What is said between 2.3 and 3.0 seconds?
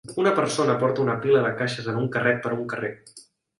per un carrer.